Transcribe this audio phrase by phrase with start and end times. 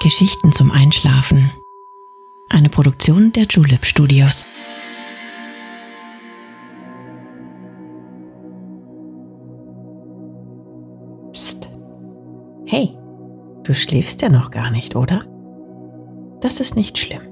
[0.00, 1.50] Geschichten zum Einschlafen.
[2.48, 4.46] Eine Produktion der Julep Studios.
[11.32, 11.70] Psst.
[12.66, 12.96] Hey,
[13.62, 15.24] du schläfst ja noch gar nicht, oder?
[16.40, 17.22] Das ist nicht schlimm.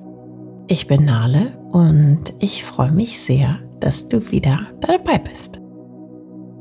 [0.69, 5.61] Ich bin Nale und ich freue mich sehr, dass du wieder dabei bist.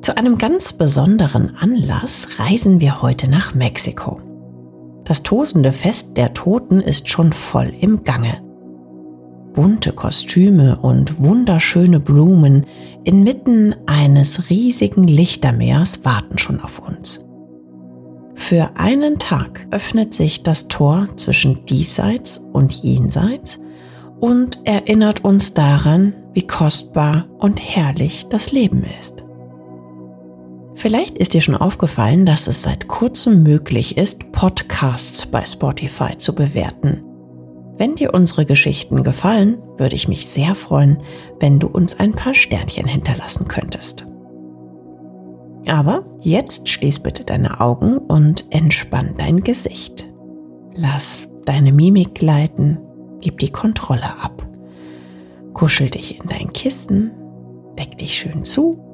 [0.02, 4.22] Zu einem ganz besonderen Anlass reisen wir heute nach Mexiko.
[5.10, 8.44] Das tosende Fest der Toten ist schon voll im Gange.
[9.54, 12.68] Bunte Kostüme und wunderschöne Blumen
[13.06, 17.26] inmitten eines riesigen Lichtermeers warten schon auf uns.
[18.36, 23.60] Für einen Tag öffnet sich das Tor zwischen diesseits und jenseits
[24.20, 29.26] und erinnert uns daran, wie kostbar und herrlich das Leben ist.
[30.80, 36.34] Vielleicht ist dir schon aufgefallen, dass es seit kurzem möglich ist, Podcasts bei Spotify zu
[36.34, 37.04] bewerten.
[37.78, 41.04] Wenn dir unsere Geschichten gefallen, würde ich mich sehr freuen,
[41.42, 44.08] wenn du uns ein paar Sternchen hinterlassen könntest.
[45.68, 50.10] Aber jetzt schließ bitte deine Augen und entspann dein Gesicht.
[50.76, 52.78] Lass deine Mimik gleiten,
[53.20, 54.48] gib die Kontrolle ab.
[55.54, 57.12] Kuschel dich in dein Kissen,
[57.78, 58.89] deck dich schön zu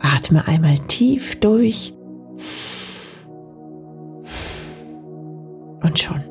[0.00, 1.92] Atme einmal tief durch.
[5.82, 6.22] Und schon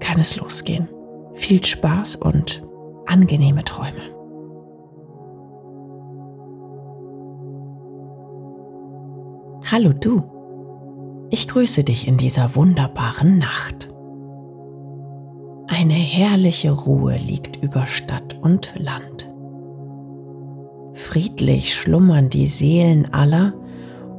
[0.00, 0.88] kann es losgehen.
[1.34, 2.62] Viel Spaß und
[3.06, 4.18] angenehme Träume.
[9.70, 10.22] Hallo du.
[11.30, 13.90] Ich grüße dich in dieser wunderbaren Nacht.
[15.68, 19.27] Eine herrliche Ruhe liegt über Stadt und Land.
[21.08, 23.54] Friedlich schlummern die Seelen aller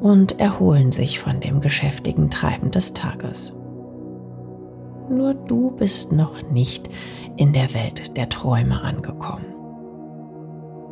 [0.01, 3.53] und erholen sich von dem geschäftigen Treiben des Tages.
[5.07, 6.89] Nur du bist noch nicht
[7.37, 9.45] in der Welt der Träume angekommen.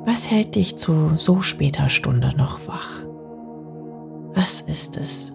[0.05, 3.03] Was hält dich zu so später Stunde noch wach?
[4.35, 5.33] Was ist es,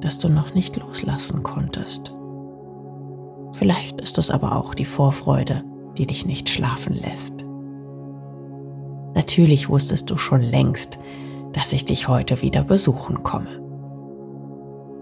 [0.00, 2.12] das du noch nicht loslassen konntest?
[3.52, 5.62] Vielleicht ist es aber auch die Vorfreude,
[5.96, 7.44] die dich nicht schlafen lässt.
[9.20, 10.98] Natürlich wusstest du schon längst,
[11.52, 13.60] dass ich dich heute wieder besuchen komme.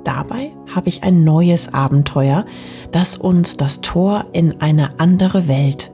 [0.02, 2.44] Dabei habe ich ein neues Abenteuer,
[2.90, 5.92] das uns das Tor in eine andere Welt,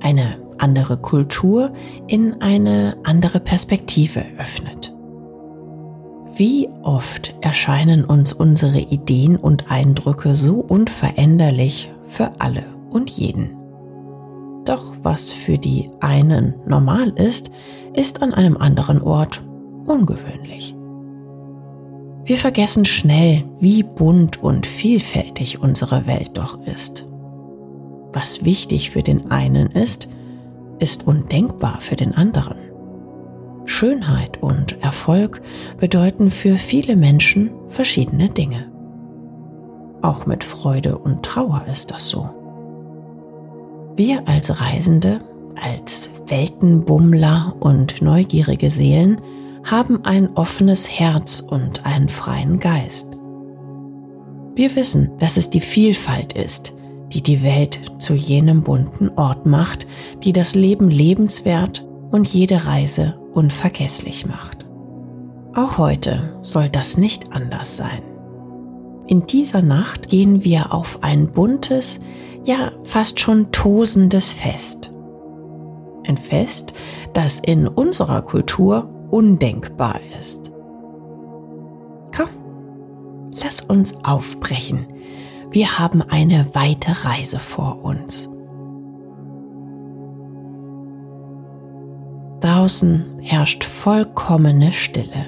[0.00, 1.72] eine andere Kultur,
[2.08, 4.92] in eine andere Perspektive öffnet.
[6.34, 13.59] Wie oft erscheinen uns unsere Ideen und Eindrücke so unveränderlich für alle und jeden.
[14.70, 17.50] Doch was für die einen normal ist,
[17.92, 19.42] ist an einem anderen Ort
[19.84, 20.76] ungewöhnlich.
[22.24, 27.04] Wir vergessen schnell, wie bunt und vielfältig unsere Welt doch ist.
[28.12, 30.08] Was wichtig für den einen ist,
[30.78, 32.58] ist undenkbar für den anderen.
[33.64, 35.42] Schönheit und Erfolg
[35.80, 38.70] bedeuten für viele Menschen verschiedene Dinge.
[40.00, 42.39] Auch mit Freude und Trauer ist das so.
[43.96, 45.20] Wir als Reisende,
[45.62, 49.20] als Weltenbummler und neugierige Seelen
[49.64, 53.10] haben ein offenes Herz und einen freien Geist.
[54.54, 56.74] Wir wissen, dass es die Vielfalt ist,
[57.12, 59.86] die die Welt zu jenem bunten Ort macht,
[60.22, 64.66] die das Leben lebenswert und jede Reise unvergesslich macht.
[65.54, 68.02] Auch heute soll das nicht anders sein.
[69.08, 72.00] In dieser Nacht gehen wir auf ein buntes,
[72.44, 74.92] ja fast schon tosendes Fest.
[76.06, 76.74] Ein Fest,
[77.12, 80.52] das in unserer Kultur undenkbar ist.
[82.16, 82.30] Komm,
[83.32, 84.86] lass uns aufbrechen.
[85.50, 88.28] Wir haben eine weite Reise vor uns.
[92.40, 95.26] Draußen herrscht vollkommene Stille.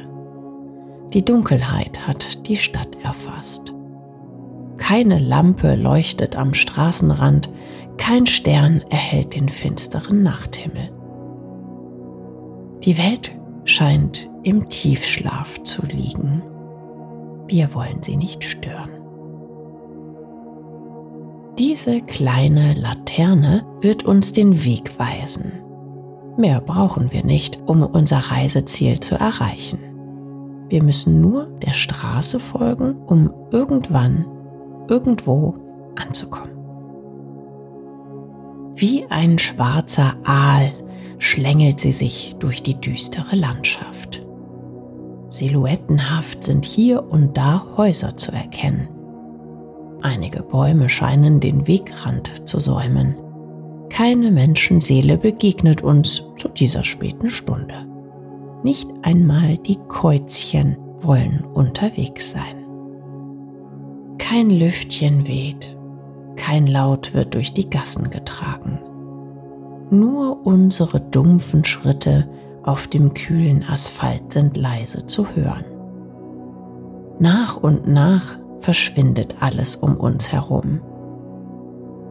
[1.12, 3.72] Die Dunkelheit hat die Stadt erfasst.
[4.82, 7.48] Keine Lampe leuchtet am Straßenrand,
[7.98, 10.91] kein Stern erhellt den finsteren Nachthimmel.
[12.83, 13.30] Die Welt
[13.65, 16.42] scheint im Tiefschlaf zu liegen.
[17.47, 18.91] Wir wollen sie nicht stören.
[21.60, 25.53] Diese kleine Laterne wird uns den Weg weisen.
[26.36, 29.78] Mehr brauchen wir nicht, um unser Reiseziel zu erreichen.
[30.68, 34.24] Wir müssen nur der Straße folgen, um irgendwann
[34.89, 35.55] irgendwo
[35.97, 36.53] anzukommen.
[38.75, 40.71] Wie ein schwarzer Aal
[41.19, 44.23] schlängelt sie sich durch die düstere Landschaft.
[45.31, 48.89] Silhouettenhaft sind hier und da Häuser zu erkennen.
[50.03, 53.17] Einige Bäume scheinen den Wegrand zu säumen.
[53.89, 57.87] Keine Menschenseele begegnet uns zu dieser späten Stunde.
[58.63, 62.61] Nicht einmal die Käuzchen wollen unterwegs sein.
[64.22, 65.77] Kein Lüftchen weht,
[66.36, 68.78] kein Laut wird durch die Gassen getragen.
[69.91, 72.28] Nur unsere dumpfen Schritte
[72.63, 75.65] auf dem kühlen Asphalt sind leise zu hören.
[77.19, 80.80] Nach und nach verschwindet alles um uns herum.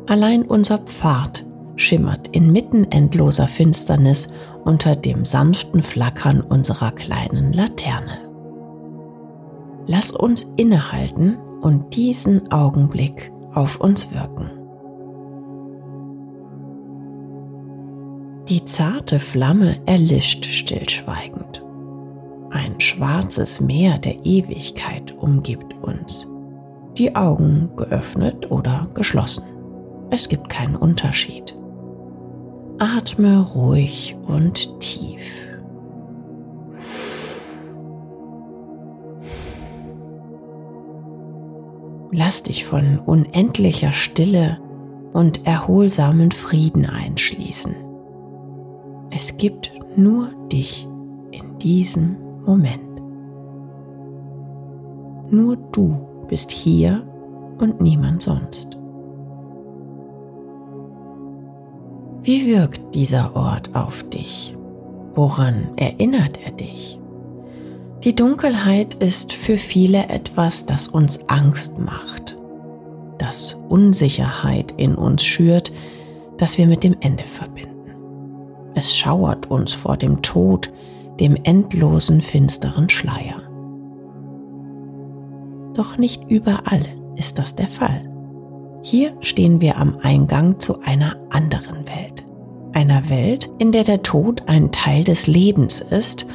[0.06, 1.46] Allein unser Pfad
[1.78, 4.28] schimmert inmitten endloser Finsternis
[4.66, 8.18] unter dem sanften Flackern unserer kleinen Laterne.
[9.88, 14.50] Lass uns innehalten und diesen Augenblick auf uns wirken.
[18.50, 21.64] Die zarte Flamme erlischt stillschweigend.
[22.50, 26.28] Ein schwarzes Meer der Ewigkeit umgibt uns.
[26.98, 29.46] Die Augen geöffnet oder geschlossen.
[30.10, 31.56] Es gibt keinen Unterschied.
[32.80, 35.41] Atme ruhig und tief.
[42.14, 44.60] Lass dich von unendlicher Stille
[45.14, 47.76] und erholsamen Frieden einschließen.
[49.12, 50.88] Es gibt nur dich
[51.32, 53.02] in diesem Moment.
[55.30, 55.98] Nur du
[56.28, 57.08] bist hier
[57.60, 58.78] und niemand sonst.
[62.24, 64.56] Wie wirkt dieser Ort auf dich?
[65.16, 67.01] Woran erinnert er dich?
[68.04, 72.36] Die Dunkelheit ist für viele etwas, das uns Angst macht,
[73.20, 75.72] das Unsicherheit in uns schürt,
[76.38, 77.92] das wir mit dem Ende verbinden.
[78.74, 80.74] Es schauert uns vor dem Tod,
[81.20, 83.44] dem endlosen finsteren Schleier.
[85.76, 86.82] Doch nicht überall
[87.18, 88.10] ist das der Fall.
[88.82, 92.26] Hier stehen wir am Eingang zu einer anderen Welt.
[92.74, 96.26] Einer Welt, in der der Tod ein Teil des Lebens ist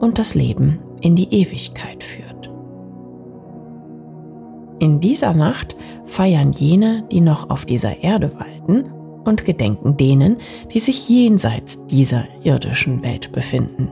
[0.00, 2.50] und das Leben in die Ewigkeit führt.
[4.78, 8.90] In dieser Nacht feiern jene, die noch auf dieser Erde walten,
[9.24, 10.38] und gedenken denen,
[10.72, 13.88] die sich jenseits dieser irdischen Welt befinden.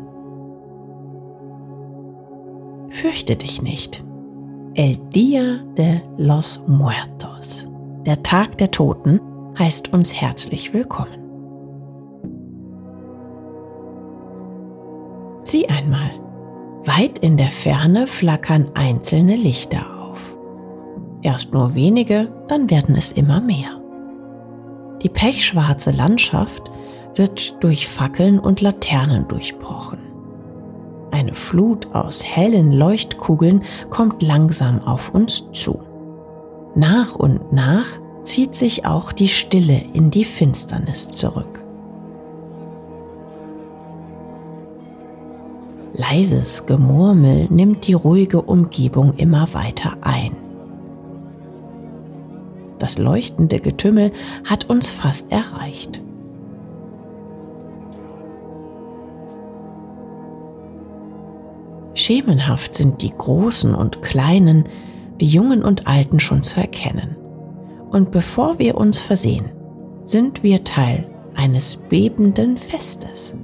[2.91, 4.03] Fürchte dich nicht.
[4.75, 7.69] El Dia de los Muertos,
[8.07, 9.21] der Tag der Toten,
[9.59, 11.19] heißt uns herzlich willkommen.
[15.45, 16.11] Sieh einmal,
[16.85, 20.37] weit in der Ferne flackern einzelne Lichter auf.
[21.23, 23.81] Erst nur wenige, dann werden es immer mehr.
[25.03, 26.71] Die pechschwarze Landschaft
[27.15, 29.99] wird durch Fackeln und Laternen durchbrochen.
[31.11, 35.81] Eine Flut aus hellen Leuchtkugeln kommt langsam auf uns zu.
[36.75, 37.87] Nach und nach
[38.25, 41.65] zieht sich auch die Stille in die Finsternis zurück.
[46.01, 50.33] Leises Gemurmel nimmt die ruhige Umgebung immer weiter ein.
[52.79, 54.11] Das leuchtende Getümmel
[54.47, 56.01] hat uns fast erreicht.
[61.93, 64.65] Schemenhaft sind die Großen und Kleinen,
[65.21, 67.15] die Jungen und Alten schon zu erkennen.
[67.91, 69.51] Und bevor wir uns versehen,
[70.05, 73.35] sind wir Teil eines bebenden Festes.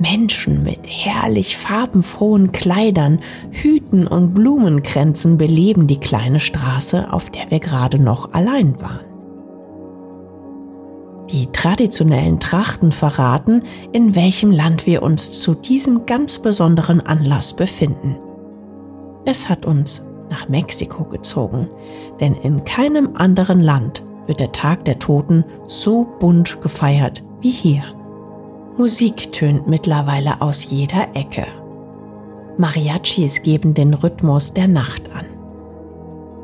[0.00, 7.60] Menschen mit herrlich farbenfrohen Kleidern, Hüten und Blumenkränzen beleben die kleine Straße, auf der wir
[7.60, 9.08] gerade noch allein waren.
[11.30, 13.62] Die traditionellen Trachten verraten,
[13.92, 18.16] in welchem Land wir uns zu diesem ganz besonderen Anlass befinden.
[19.26, 21.68] Es hat uns nach Mexiko gezogen,
[22.20, 27.97] denn in keinem anderen Land wird der Tag der Toten so bunt gefeiert wie hier.
[28.78, 31.48] Musik tönt mittlerweile aus jeder Ecke.
[32.58, 35.26] Mariachis geben den Rhythmus der Nacht an.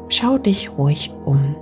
[0.09, 1.55] Schau dich ruhig um.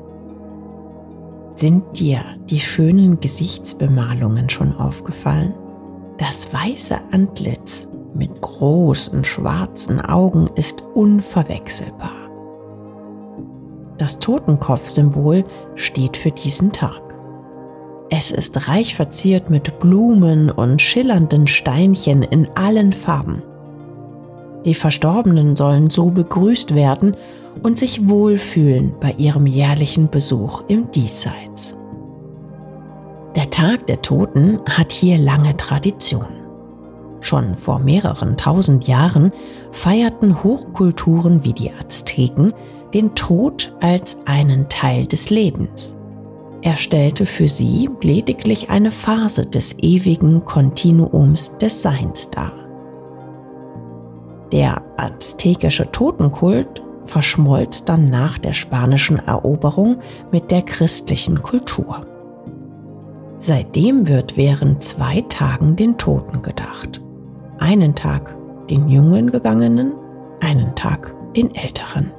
[1.57, 5.53] Sind dir die schönen Gesichtsbemalungen schon aufgefallen?
[6.17, 12.17] Das weiße Antlitz mit großen schwarzen Augen ist unverwechselbar.
[13.99, 17.12] Das Totenkopfsymbol steht für diesen Tag.
[18.15, 23.43] Es ist reich verziert mit Blumen und schillernden Steinchen in allen Farben.
[24.67, 27.17] Die Verstorbenen sollen so begrüßt werden
[27.63, 31.75] und sich wohlfühlen bei ihrem jährlichen Besuch im Diesseits.
[33.35, 36.27] Der Tag der Toten hat hier lange Tradition.
[37.23, 39.33] Schon vor mehreren tausend Jahren
[39.71, 42.53] feierten Hochkulturen wie die Azteken
[42.93, 45.97] den Tod als einen Teil des Lebens.
[46.63, 52.53] Er stellte für sie lediglich eine Phase des ewigen Kontinuums des Seins dar.
[54.53, 59.99] Der aztekische Totenkult verschmolz dann nach der spanischen Eroberung
[60.31, 62.07] mit der christlichen Kultur.
[63.41, 67.01] Seitdem wird während zwei Tagen den Toten gedacht.
[67.59, 68.37] Einen Tag
[68.71, 69.95] den jungen Gegangenen,
[70.39, 72.13] einen Tag den älteren.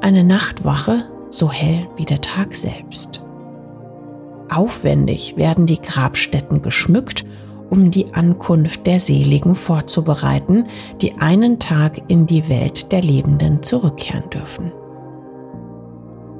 [0.00, 3.22] Eine Nachtwache so hell wie der Tag selbst.
[4.50, 7.24] Aufwendig werden die Grabstätten geschmückt
[7.70, 10.64] um die Ankunft der Seligen vorzubereiten,
[11.00, 14.72] die einen Tag in die Welt der Lebenden zurückkehren dürfen.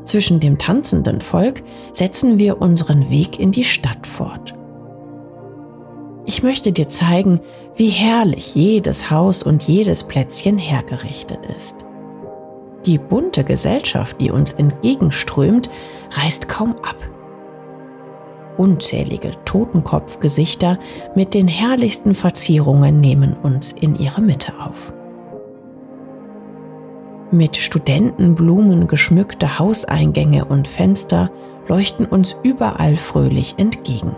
[0.04, 1.62] Zwischen dem tanzenden Volk
[1.92, 4.54] setzen wir unseren Weg in die Stadt fort.
[6.26, 7.40] Ich möchte dir zeigen,
[7.76, 11.86] wie herrlich jedes Haus und jedes Plätzchen hergerichtet ist.
[12.86, 15.70] Die bunte Gesellschaft, die uns entgegenströmt,
[16.10, 16.96] reißt kaum ab
[18.60, 20.78] Unzählige Totenkopfgesichter
[21.14, 24.92] mit den herrlichsten Verzierungen nehmen uns in ihre Mitte auf.
[27.30, 31.30] Mit Studentenblumen geschmückte Hauseingänge und Fenster
[31.68, 34.14] leuchten uns überall fröhlich entgegen.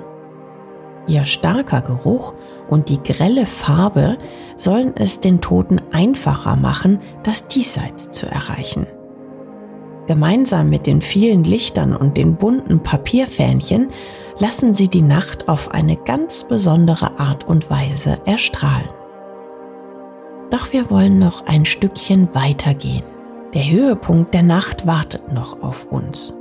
[1.07, 2.35] Ihr starker Geruch
[2.69, 4.19] und die grelle Farbe
[4.57, 8.89] sollen es den Toten einfacher machen, das Diesseits zu erreichen.
[10.09, 13.91] Gemeinsam mit den vielen Lichtern und den bunten Papierfähnchen
[14.43, 18.89] lassen sie die Nacht auf eine ganz besondere Art und Weise erstrahlen.
[20.51, 23.05] Doch wir wollen noch ein Stückchen weitergehen.
[23.55, 26.37] Der Höhepunkt der Nacht wartet noch auf uns.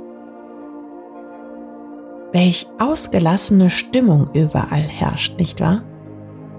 [2.32, 5.84] Welch ausgelassene Stimmung überall herrscht, nicht wahr?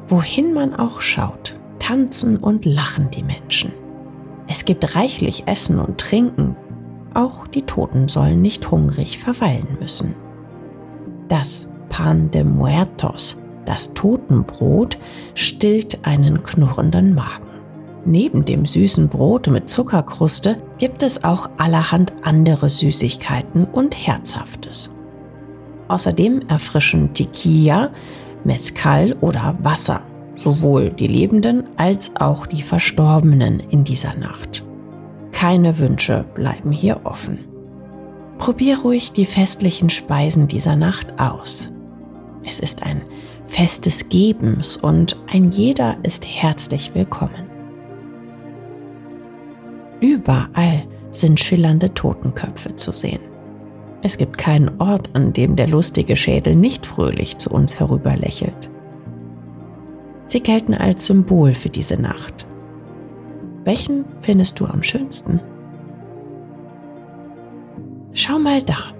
[0.08, 3.74] Wohin man auch schaut, tanzen und lachen die Menschen.
[4.48, 6.56] Es gibt reichlich Essen und Trinken.
[7.14, 10.16] Auch die Toten sollen nicht hungrig verweilen müssen.
[11.28, 14.98] Das Pan de Muertos, das Totenbrot,
[15.36, 17.48] stillt einen knurrenden Magen.
[18.06, 24.92] Neben dem süßen Brot mit Zuckerkruste gibt es auch allerhand andere Süßigkeiten und Herzhaftes.
[25.88, 27.92] Außerdem erfrischen Tequila,
[28.44, 30.02] Mezcal oder Wasser
[30.36, 34.64] sowohl die Lebenden als auch die Verstorbenen in dieser Nacht.
[35.32, 37.53] Keine Wünsche bleiben hier offen.
[38.38, 41.72] Probier ruhig die festlichen Speisen dieser Nacht aus.
[42.46, 43.02] Es ist ein
[43.46, 47.48] Fest des Gebens und ein jeder ist herzlich willkommen.
[50.02, 53.22] Überall sind schillernde Totenköpfe zu sehen.
[54.02, 58.70] Es gibt keinen Ort, an dem der lustige Schädel nicht fröhlich zu uns herüberlächelt.
[60.28, 62.46] Sie gelten als Symbol für diese Nacht.
[63.64, 65.40] Welchen findest du am schönsten?
[68.16, 68.94] Schau mal da.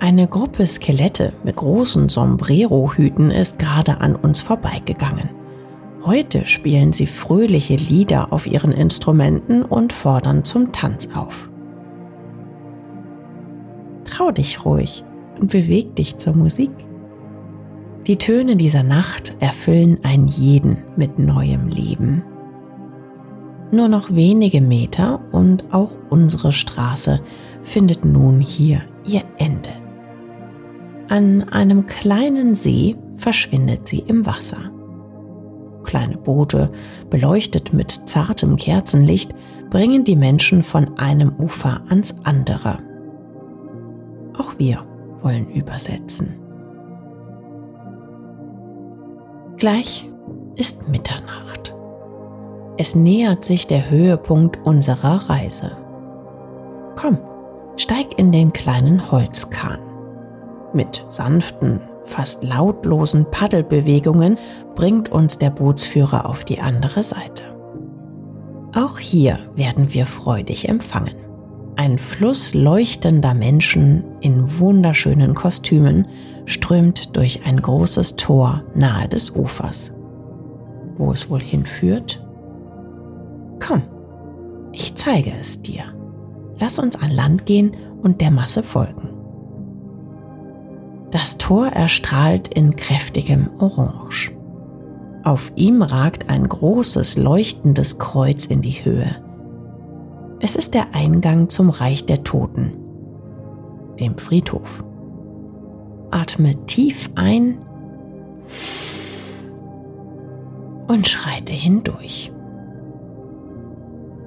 [0.00, 5.30] Eine Gruppe Skelette mit großen Sombrero-Hüten ist gerade an uns vorbeigegangen.
[6.04, 11.48] Heute spielen sie fröhliche Lieder auf ihren Instrumenten und fordern zum Tanz auf.
[14.04, 15.04] Trau dich ruhig
[15.40, 16.70] und beweg dich zur Musik.
[18.06, 22.22] Die Töne dieser Nacht erfüllen einen jeden mit neuem Leben.
[23.70, 27.20] Nur noch wenige Meter und auch unsere Straße
[27.68, 29.70] findet nun hier ihr Ende.
[31.08, 34.58] An einem kleinen See verschwindet sie im Wasser.
[35.84, 36.70] Kleine Boote,
[37.08, 39.34] beleuchtet mit zartem Kerzenlicht,
[39.70, 42.78] bringen die Menschen von einem Ufer ans andere.
[44.36, 44.84] Auch wir
[45.22, 46.34] wollen übersetzen.
[49.56, 50.10] Gleich
[50.56, 51.74] ist Mitternacht.
[52.76, 55.76] Es nähert sich der Höhepunkt unserer Reise.
[56.94, 57.18] Komm,
[57.78, 59.78] steig in den kleinen Holzkahn.
[60.74, 64.36] Mit sanften, fast lautlosen Paddelbewegungen
[64.74, 67.42] bringt uns der Bootsführer auf die andere Seite.
[68.74, 71.14] Auch hier werden wir freudig empfangen.
[71.76, 76.08] Ein Fluss leuchtender Menschen in wunderschönen Kostümen
[76.44, 79.92] strömt durch ein großes Tor nahe des Ufers.
[80.96, 82.22] Wo es wohl hinführt?
[83.64, 83.82] Komm,
[84.72, 85.97] ich zeige es dir.
[86.60, 89.08] Lass uns an Land gehen und der Masse folgen.
[91.10, 94.32] Das Tor erstrahlt in kräftigem Orange.
[95.24, 99.16] Auf ihm ragt ein großes leuchtendes Kreuz in die Höhe.
[100.40, 102.72] Es ist der Eingang zum Reich der Toten,
[103.98, 104.84] dem Friedhof.
[106.10, 107.58] Atme tief ein
[110.86, 112.32] und schreite hindurch.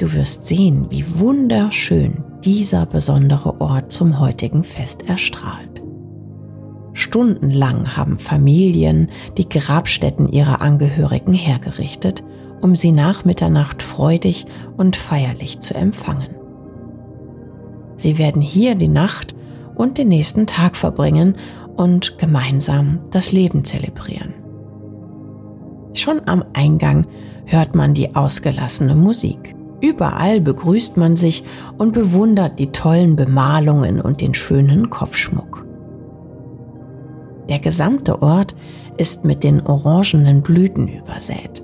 [0.01, 5.83] Du wirst sehen, wie wunderschön dieser besondere Ort zum heutigen Fest erstrahlt.
[6.93, 12.23] Stundenlang haben Familien die Grabstätten ihrer Angehörigen hergerichtet,
[12.61, 16.33] um sie nach Mitternacht freudig und feierlich zu empfangen.
[17.95, 19.35] Sie werden hier die Nacht
[19.75, 21.35] und den nächsten Tag verbringen
[21.77, 24.33] und gemeinsam das Leben zelebrieren.
[25.93, 27.05] Schon am Eingang
[27.45, 29.53] hört man die ausgelassene Musik.
[29.81, 31.43] Überall begrüßt man sich
[31.77, 35.65] und bewundert die tollen Bemalungen und den schönen Kopfschmuck.
[37.49, 38.55] Der gesamte Ort
[38.97, 41.63] ist mit den orangenen Blüten übersät.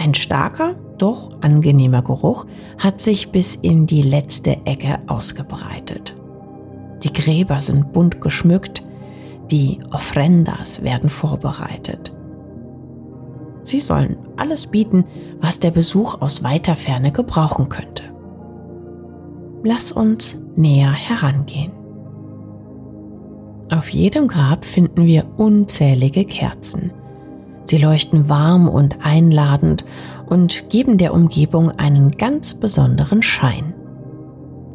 [0.00, 2.46] Ein starker, doch angenehmer Geruch
[2.78, 6.16] hat sich bis in die letzte Ecke ausgebreitet.
[7.04, 8.82] Die Gräber sind bunt geschmückt,
[9.50, 12.12] die Ofrendas werden vorbereitet.
[13.68, 15.04] Sie sollen alles bieten,
[15.42, 18.02] was der Besuch aus weiter Ferne gebrauchen könnte.
[19.62, 21.72] Lass uns näher herangehen.
[23.70, 26.92] Auf jedem Grab finden wir unzählige Kerzen.
[27.64, 29.84] Sie leuchten warm und einladend
[30.26, 33.74] und geben der Umgebung einen ganz besonderen Schein.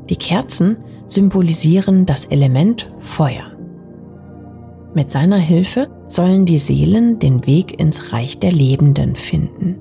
[0.09, 3.45] Die Kerzen symbolisieren das Element Feuer.
[4.93, 9.77] Mit seiner Hilfe sollen die Seelen den Weg ins Reich der Lebenden finden.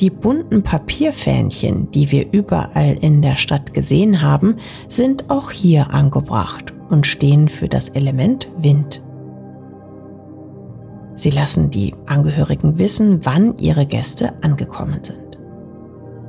[0.00, 6.72] Die bunten Papierfähnchen, die wir überall in der Stadt gesehen haben, sind auch hier angebracht
[6.88, 9.02] und stehen für das Element Wind.
[11.16, 15.36] Sie lassen die Angehörigen wissen, wann ihre Gäste angekommen sind.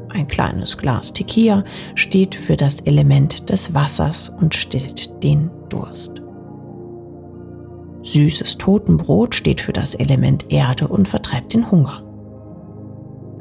[0.10, 6.24] Ein kleines Glas Tequila steht für das Element des Wassers und stillt den Durst.
[8.04, 12.04] Süßes Totenbrot steht für das Element Erde und vertreibt den Hunger.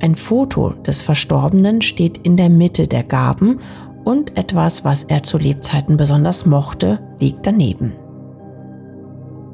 [0.00, 3.60] Ein Foto des Verstorbenen steht in der Mitte der Gaben
[4.04, 7.92] und etwas, was er zu Lebzeiten besonders mochte, liegt daneben.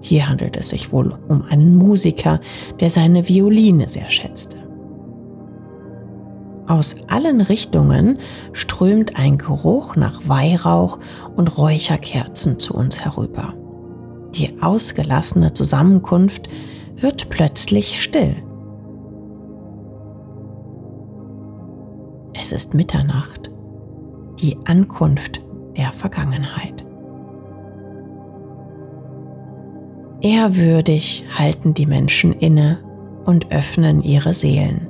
[0.01, 2.41] Hier handelt es sich wohl um einen Musiker,
[2.79, 4.59] der seine Violine sehr schätzte.
[6.67, 8.19] Aus allen Richtungen
[8.53, 10.99] strömt ein Geruch nach Weihrauch
[11.37, 13.55] und Räucherkerzen zu uns herüber.
[14.35, 16.49] Die ausgelassene Zusammenkunft
[16.97, 18.37] wird plötzlich still.
[22.35, 23.51] Es ist Mitternacht,
[24.41, 25.41] die Ankunft
[25.77, 26.85] der Vergangenheit.
[30.21, 32.79] Ehrwürdig halten die Menschen inne
[33.25, 34.89] und öffnen ihre Seelen.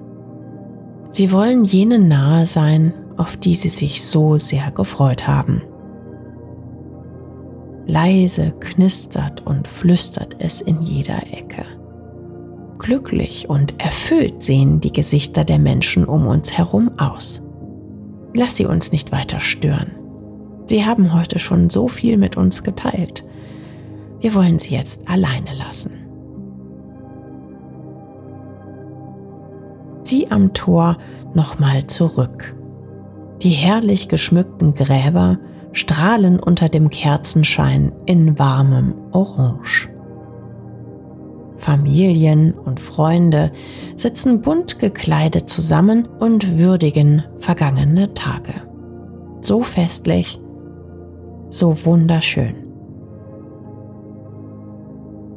[1.10, 5.62] Sie wollen jenen nahe sein, auf die sie sich so sehr gefreut haben.
[7.86, 11.64] Leise knistert und flüstert es in jeder Ecke.
[12.78, 17.42] Glücklich und erfüllt sehen die Gesichter der Menschen um uns herum aus.
[18.34, 19.92] Lass sie uns nicht weiter stören.
[20.66, 23.24] Sie haben heute schon so viel mit uns geteilt.
[24.20, 25.92] Wir wollen sie jetzt alleine lassen.
[30.04, 30.98] Zieh am Tor
[31.34, 32.54] nochmal zurück.
[33.42, 35.38] Die herrlich geschmückten Gräber
[35.74, 39.90] strahlen unter dem Kerzenschein in warmem Orange.
[41.56, 43.52] Familien und Freunde
[43.96, 48.54] sitzen bunt gekleidet zusammen und würdigen vergangene Tage.
[49.40, 50.40] So festlich,
[51.50, 52.54] so wunderschön.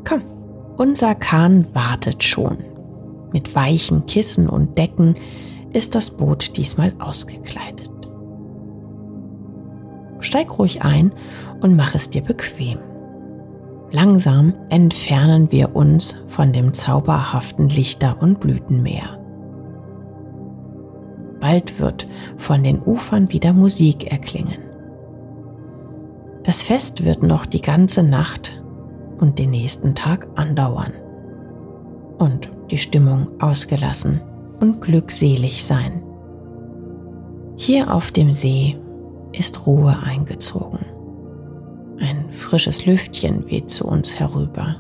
[0.08, 0.22] Komm,
[0.78, 2.58] unser Kahn wartet schon.
[3.34, 5.16] Mit weichen Kissen und Decken
[5.74, 7.97] ist das Boot diesmal ausgekleidet.
[10.38, 11.14] Steig ruhig ein
[11.62, 12.78] und mach es dir bequem.
[13.90, 19.18] Langsam entfernen wir uns von dem zauberhaften Lichter- und Blütenmeer.
[21.40, 24.60] Bald wird von den Ufern wieder Musik erklingen.
[26.44, 28.62] Das Fest wird noch die ganze Nacht
[29.20, 30.94] und den nächsten Tag andauern.
[32.20, 34.22] Und die Stimmung ausgelassen
[34.60, 36.04] und glückselig sein.
[37.56, 38.78] Hier auf dem See
[39.34, 40.86] ist Ruhe eingezogen.
[42.00, 44.76] Ein frisches Lüftchen weht zu uns herüber.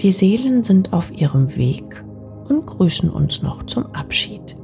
[0.00, 2.04] Die Seelen sind auf ihrem Weg
[2.48, 4.56] und grüßen uns noch zum Abschied.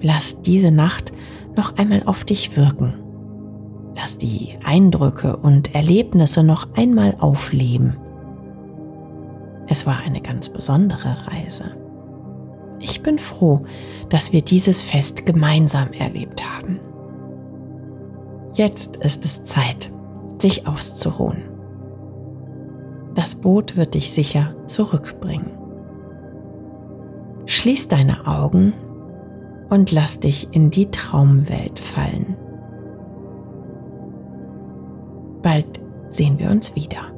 [0.00, 1.12] Lass diese Nacht
[1.56, 2.94] noch einmal auf dich wirken.
[3.96, 7.96] Lass die Eindrücke und Erlebnisse noch einmal aufleben.
[9.66, 11.76] Es war eine ganz besondere Reise.
[12.80, 13.64] Ich bin froh,
[14.08, 16.80] dass wir dieses Fest gemeinsam erlebt haben.
[18.54, 19.92] Jetzt ist es Zeit,
[20.38, 21.42] sich auszuruhen.
[23.14, 25.50] Das Boot wird dich sicher zurückbringen.
[27.46, 28.74] Schließ deine Augen
[29.70, 32.36] und lass dich in die Traumwelt fallen.
[35.42, 37.12] Bald sehen wir uns wieder.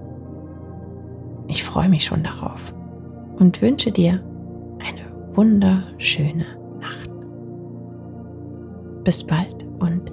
[1.49, 2.73] Ich freue mich schon darauf
[3.38, 4.23] und wünsche dir
[5.37, 6.47] wunderschöne
[6.81, 7.11] Nacht.
[9.05, 10.12] Bis bald und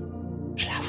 [0.55, 0.86] schlaf.